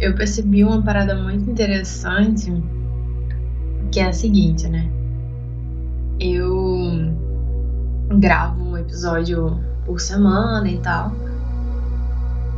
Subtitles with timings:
[0.00, 2.50] eu percebi uma parada muito interessante,
[3.92, 4.90] que é a seguinte, né?
[6.18, 7.14] Eu
[8.18, 11.12] gravo um episódio por semana e tal,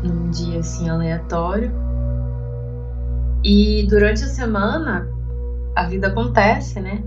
[0.05, 1.73] num dia assim aleatório.
[3.45, 5.09] E durante a semana
[5.75, 7.03] a vida acontece, né?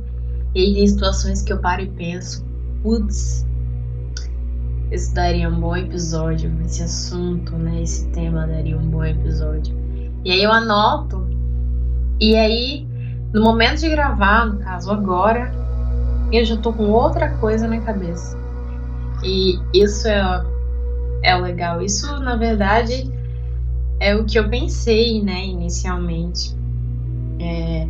[0.53, 2.45] E aí tem situações que eu paro e penso,
[2.83, 3.45] putz,
[4.91, 7.81] isso daria um bom episódio, esse assunto, né?
[7.81, 9.84] Esse tema daria um bom episódio.
[10.25, 11.23] E aí eu anoto,
[12.19, 12.87] e aí,
[13.31, 15.51] no momento de gravar, no caso agora,
[16.31, 18.35] eu já tô com outra coisa na cabeça.
[19.23, 20.43] E isso é,
[21.21, 21.79] é legal.
[21.79, 23.11] Isso, na verdade,
[23.99, 26.55] é o que eu pensei, né, inicialmente.
[27.39, 27.87] É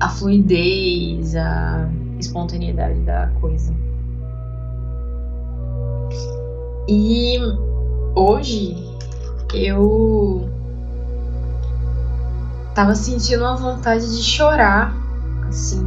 [0.00, 1.88] a fluidez, a
[2.18, 3.72] espontaneidade da coisa.
[6.88, 7.38] E
[8.14, 8.76] hoje
[9.54, 10.59] eu
[12.74, 14.94] tava sentindo uma vontade de chorar,
[15.48, 15.84] assim,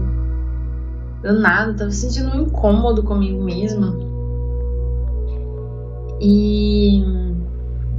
[1.22, 3.96] do nada, tava sentindo um incômodo comigo mesma.
[6.22, 7.04] E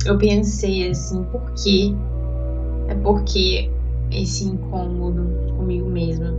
[0.07, 1.95] eu pensei assim, por quê?
[2.89, 3.71] É porque
[4.11, 6.35] esse incômodo comigo mesma.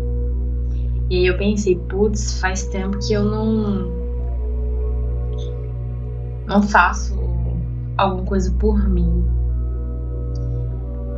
[1.09, 4.05] E aí eu pensei, putz, faz tempo que eu não
[6.47, 7.15] não faço
[7.97, 9.23] alguma coisa por mim.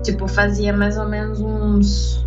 [0.03, 2.25] Tipo, fazia mais ou menos uns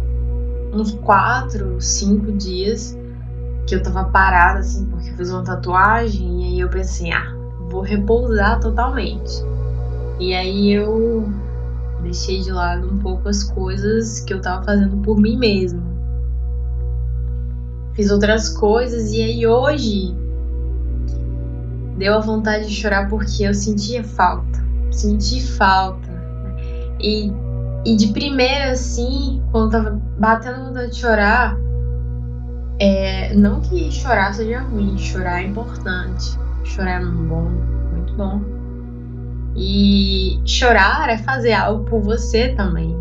[0.72, 2.96] uns quatro, cinco dias
[3.66, 7.34] que eu tava parada assim porque eu fiz uma tatuagem e aí eu pensei, ah,
[7.68, 9.42] vou repousar totalmente.
[10.18, 11.28] E aí eu
[12.02, 15.82] deixei de lado um pouco as coisas que eu tava fazendo por mim mesma.
[17.94, 20.14] Fiz outras coisas e aí hoje
[21.96, 24.60] deu a vontade de chorar porque eu sentia falta.
[24.90, 26.08] Senti falta.
[26.98, 27.32] E,
[27.84, 31.56] e de primeira, assim, quando tava batendo vontade de chorar,
[32.78, 36.38] é, não que chorar seja ruim, chorar é importante.
[36.64, 37.50] Chorar é bom,
[37.92, 38.42] muito bom.
[39.56, 42.94] E chorar é fazer algo por você também.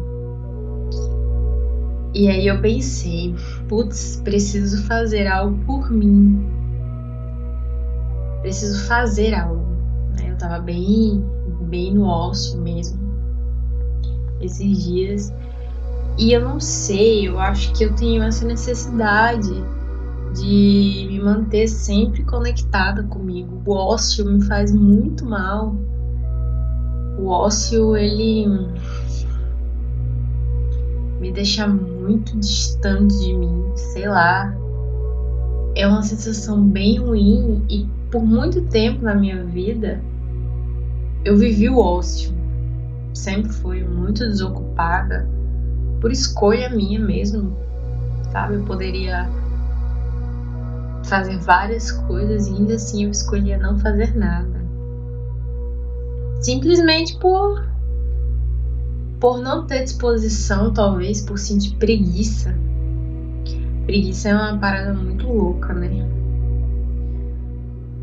[2.14, 3.36] E aí eu pensei,
[3.68, 6.50] putz, preciso fazer algo por mim.
[8.42, 9.68] Preciso fazer algo.
[10.26, 11.24] Eu tava bem,
[11.68, 13.09] bem no ócio mesmo
[14.42, 15.34] esses dias.
[16.18, 19.54] E eu não sei, eu acho que eu tenho essa necessidade
[20.36, 23.62] de me manter sempre conectada comigo.
[23.66, 25.76] O ócio me faz muito mal
[27.20, 28.48] o ócio ele
[31.20, 34.56] me deixa muito distante de mim, sei lá.
[35.76, 40.02] É uma sensação bem ruim e por muito tempo na minha vida
[41.26, 42.34] eu vivi o ócio.
[43.14, 45.28] Sempre fui muito desocupada
[46.00, 47.58] por escolha minha mesmo,
[48.32, 48.56] sabe?
[48.56, 49.30] Eu poderia
[51.06, 54.60] fazer várias coisas e ainda assim eu escolhia não fazer nada
[56.42, 57.68] simplesmente por
[59.20, 62.56] por não ter disposição, talvez por sentir preguiça.
[63.86, 66.08] Preguiça é uma parada muito louca, né?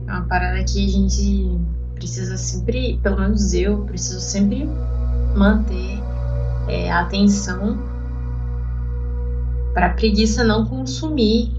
[0.07, 1.59] É uma parada que a gente
[1.97, 4.69] precisa sempre, pelo menos eu, preciso sempre
[5.35, 5.99] manter
[6.69, 7.77] é, a atenção
[9.75, 11.53] para preguiça não consumir.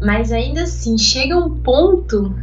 [0.00, 2.34] Mas ainda assim, chega um ponto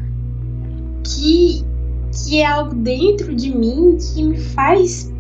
[1.04, 1.66] que
[2.12, 5.12] que é algo dentro de mim que me faz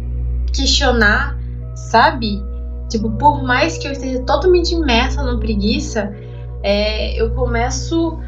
[0.52, 1.38] questionar,
[1.76, 2.42] sabe?
[2.90, 6.16] Tipo, por mais que eu esteja totalmente imersa na preguiça,
[6.64, 8.20] é, eu começo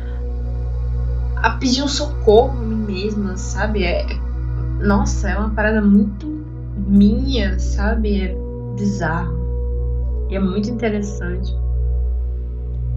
[1.41, 3.83] a pedir um socorro a mim mesma, sabe?
[3.83, 4.05] É,
[4.79, 6.27] nossa, é uma parada muito
[6.87, 8.21] minha, sabe?
[8.21, 8.35] É
[8.77, 10.27] bizarro.
[10.29, 11.55] E é muito interessante.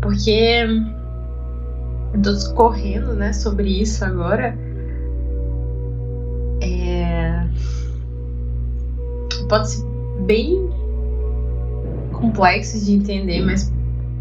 [0.01, 0.67] Porque
[2.13, 4.57] eu tô discorrendo, né, sobre isso agora.
[6.61, 7.47] É...
[9.49, 9.85] Pode ser
[10.27, 10.69] bem
[12.13, 13.73] complexo de entender, mas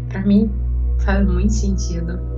[0.08, 0.50] para mim
[0.98, 2.33] faz muito sentido.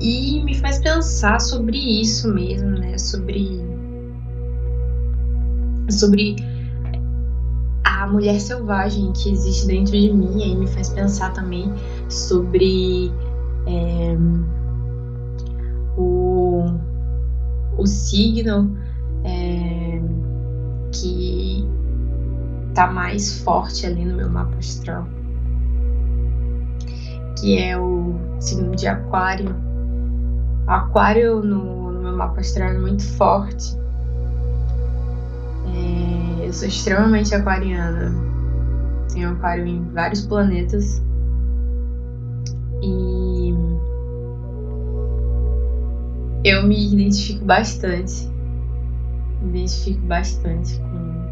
[0.00, 2.96] E me faz pensar sobre isso mesmo, né?
[2.98, 3.66] Sobre.
[5.90, 6.36] Sobre
[7.84, 11.72] a mulher selvagem que existe dentro de mim, aí me faz pensar também
[12.08, 13.10] sobre
[13.66, 14.16] é,
[15.96, 16.78] o
[17.78, 18.76] o signo
[19.24, 20.00] é,
[20.92, 21.64] que
[22.74, 25.06] tá mais forte ali no meu mapa astral,
[27.38, 29.67] que é o signo de Aquário.
[30.68, 33.74] Aquário no, no meu mapa astral é muito forte.
[35.66, 38.12] É, eu sou extremamente aquariana.
[39.10, 41.02] Tenho aquário em vários planetas.
[42.82, 43.54] E
[46.44, 48.28] eu me identifico bastante.
[49.40, 51.26] Me identifico bastante com,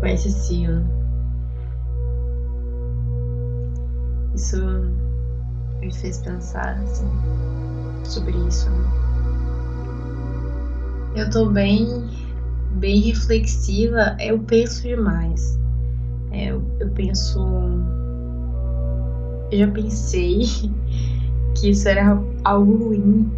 [0.00, 0.84] com esse signo.
[4.34, 4.56] Isso
[5.82, 7.10] me fez pensar assim,
[8.04, 8.70] sobre isso.
[8.70, 9.02] Né?
[11.16, 12.08] Eu tô bem,
[12.76, 15.58] bem reflexiva, eu penso demais.
[16.30, 17.38] É, eu, eu penso.
[19.50, 20.42] Eu já pensei
[21.54, 23.30] que isso era algo ruim.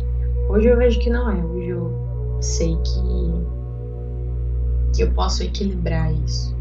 [0.49, 1.45] Hoje eu vejo que não é.
[1.45, 3.03] Hoje eu sei que,
[4.95, 6.55] que eu posso equilibrar isso.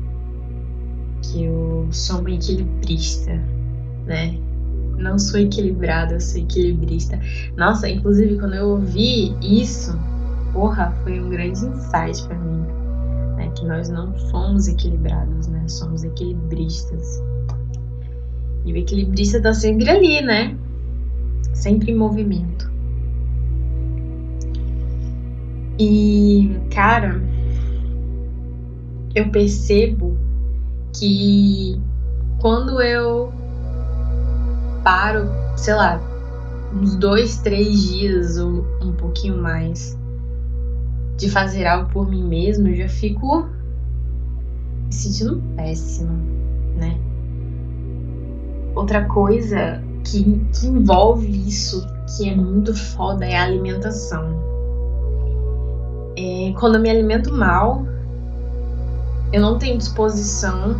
[1.21, 3.39] Que eu sou uma equilibrista,
[4.05, 4.39] né?
[4.97, 7.19] Não sou equilibrada, eu sou equilibrista.
[7.57, 9.97] Nossa, inclusive quando eu ouvi isso,
[10.51, 12.65] porra, foi um grande insight para mim.
[13.35, 13.51] Né?
[13.57, 15.67] Que nós não somos equilibrados, né?
[15.67, 17.21] Somos equilibristas.
[18.65, 20.55] E o equilibrista tá sempre ali, né?
[21.53, 22.71] Sempre em movimento.
[25.79, 27.21] E, cara,
[29.15, 30.17] eu percebo
[30.93, 31.79] que
[32.39, 33.33] quando eu
[34.83, 35.99] paro, sei lá,
[36.73, 39.97] uns dois, três dias ou um pouquinho mais
[41.17, 43.47] de fazer algo por mim mesmo, eu já fico
[44.85, 46.13] me sentindo péssima,
[46.75, 46.97] né?
[48.75, 51.85] Outra coisa que, que envolve isso,
[52.17, 54.41] que é muito foda, é a alimentação.
[56.17, 57.85] É, quando eu me alimento mal,
[59.31, 60.75] eu não tenho disposição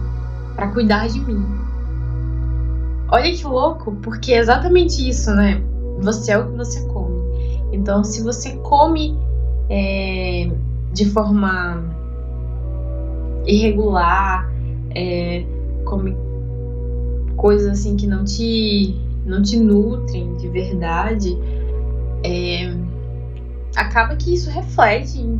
[0.55, 1.62] para cuidar de mim.
[3.13, 5.61] Olha que louco, porque é exatamente isso, né?
[5.99, 7.21] Você é o que você come.
[7.71, 9.15] Então, se você come
[9.69, 10.49] é,
[10.91, 11.83] de forma
[13.45, 14.51] irregular,
[14.95, 15.45] é,
[15.85, 16.17] come
[17.37, 21.37] coisas assim que não te não te nutrem de verdade,
[22.23, 22.75] é,
[23.75, 25.39] acaba que isso reflete em,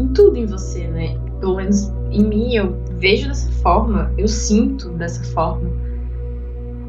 [0.00, 1.16] em tudo em você, né?
[1.38, 5.93] Pelo menos em mim eu vejo dessa forma, eu sinto dessa forma.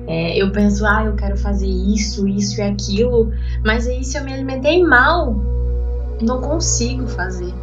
[0.08, 3.32] É, eu penso, ah, eu quero fazer isso, isso e aquilo,
[3.64, 5.36] mas aí se eu me alimentei mal,
[6.22, 7.54] não consigo fazer.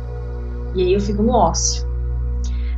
[0.74, 1.86] E aí eu fico no ócio.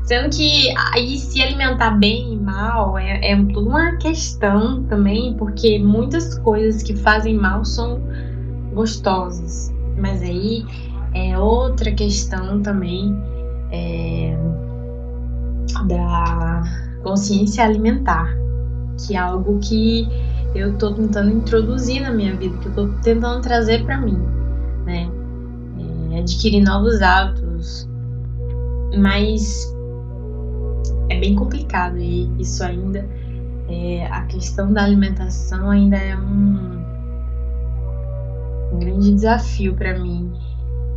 [0.04, 6.38] Sendo que aí se alimentar bem e mal é, é uma questão também, porque muitas
[6.40, 8.02] coisas que fazem mal são
[8.74, 9.72] gostosas.
[9.96, 10.66] Mas aí
[11.14, 13.16] é outra questão também
[13.70, 14.36] é,
[15.86, 16.62] da
[17.02, 18.36] consciência alimentar,
[18.98, 20.08] que é algo que
[20.54, 24.18] eu tô tentando introduzir na minha vida, que eu tô tentando trazer para mim,
[24.84, 25.10] né?
[26.12, 27.88] É, adquirir novos hábitos,
[28.96, 29.72] mas
[31.08, 33.04] é bem complicado e isso ainda
[33.68, 36.84] é, a questão da alimentação ainda é um,
[38.72, 40.32] um grande desafio para mim.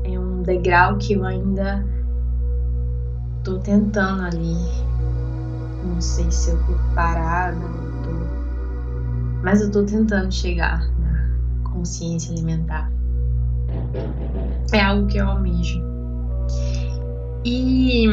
[0.03, 1.85] É um degrau que eu ainda
[3.43, 4.57] tô tentando ali.
[5.85, 7.86] Não sei se eu tô parada.
[9.47, 12.91] Mas eu tô tentando chegar na consciência alimentar.
[14.73, 15.81] É algo que eu almejo.
[17.45, 18.07] E,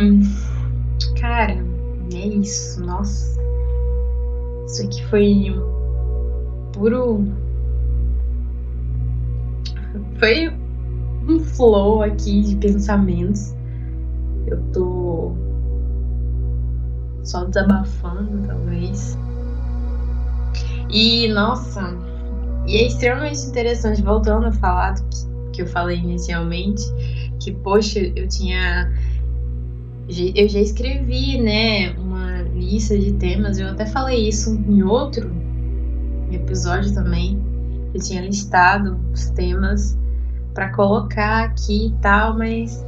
[1.21, 1.57] cara,
[2.15, 3.37] é isso, nossa.
[4.67, 5.53] Isso aqui foi
[6.73, 7.25] puro.
[10.21, 10.57] Foi
[11.29, 13.57] um flow aqui de pensamentos.
[14.47, 15.33] Eu tô
[17.25, 19.19] só desabafando, talvez.
[20.95, 21.83] E, nossa,
[22.69, 26.85] e é extremamente interessante, voltando a falar do que, que eu falei inicialmente,
[27.41, 28.93] que, poxa, eu tinha
[30.09, 33.59] eu já escrevi, né, uma lista de temas.
[33.59, 35.35] Eu até falei isso em outro
[36.31, 37.43] episódio também.
[37.93, 39.99] Eu tinha listado os temas
[40.53, 42.85] para colocar aqui e tal, mas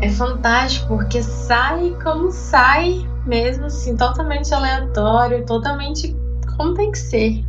[0.00, 6.14] é fantástico porque sai como sai, mesmo assim, totalmente aleatório, totalmente
[6.62, 7.44] como tem que ser.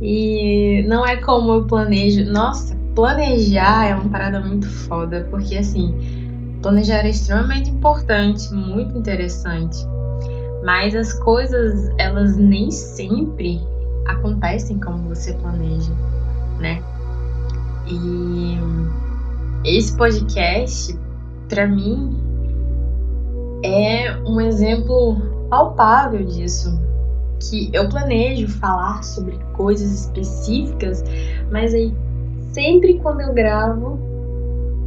[0.00, 2.24] E não é como eu planejo.
[2.30, 5.94] Nossa, planejar é uma parada muito foda, porque assim,
[6.64, 9.76] Planejar é extremamente importante, muito interessante.
[10.64, 13.60] Mas as coisas, elas nem sempre
[14.06, 15.92] acontecem como você planeja,
[16.58, 16.82] né?
[17.86, 18.56] E
[19.62, 20.98] esse podcast,
[21.50, 22.18] para mim,
[23.62, 25.18] é um exemplo
[25.50, 26.80] palpável disso.
[27.50, 31.04] Que eu planejo falar sobre coisas específicas,
[31.50, 31.94] mas aí
[32.52, 33.98] sempre quando eu gravo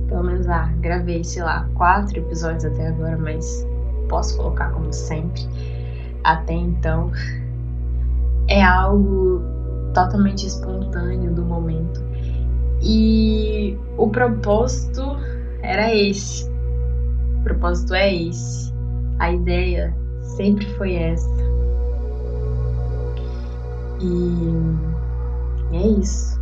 [0.07, 3.67] Pelo menos, ah, gravei, sei lá, quatro episódios até agora, mas
[4.07, 5.41] posso colocar como sempre.
[6.23, 7.11] Até então,
[8.47, 9.41] é algo
[9.93, 12.01] totalmente espontâneo do momento.
[12.81, 15.03] E o propósito
[15.61, 16.49] era esse.
[17.39, 18.73] O propósito é esse.
[19.19, 21.56] A ideia sempre foi essa.
[23.99, 26.36] E é isso.